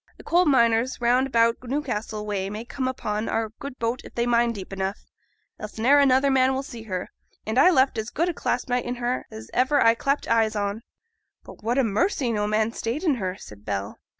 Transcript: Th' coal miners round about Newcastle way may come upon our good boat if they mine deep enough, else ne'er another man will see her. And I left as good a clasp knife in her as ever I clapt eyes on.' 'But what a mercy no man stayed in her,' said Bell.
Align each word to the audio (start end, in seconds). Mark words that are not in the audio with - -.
Th' 0.19 0.25
coal 0.25 0.45
miners 0.45 0.99
round 0.99 1.27
about 1.27 1.57
Newcastle 1.61 2.25
way 2.25 2.49
may 2.49 2.65
come 2.65 2.87
upon 2.87 3.29
our 3.29 3.49
good 3.59 3.77
boat 3.77 4.01
if 4.03 4.15
they 4.15 4.25
mine 4.25 4.51
deep 4.51 4.73
enough, 4.73 5.05
else 5.59 5.77
ne'er 5.77 5.99
another 5.99 6.31
man 6.31 6.55
will 6.55 6.63
see 6.63 6.81
her. 6.81 7.11
And 7.45 7.59
I 7.59 7.69
left 7.69 7.99
as 7.99 8.09
good 8.09 8.27
a 8.27 8.33
clasp 8.33 8.67
knife 8.67 8.83
in 8.83 8.95
her 8.95 9.27
as 9.29 9.51
ever 9.53 9.79
I 9.79 9.93
clapt 9.93 10.27
eyes 10.27 10.55
on.' 10.55 10.81
'But 11.43 11.61
what 11.63 11.77
a 11.77 11.83
mercy 11.83 12.31
no 12.31 12.47
man 12.47 12.71
stayed 12.73 13.03
in 13.03 13.17
her,' 13.21 13.37
said 13.37 13.63
Bell. 13.63 13.99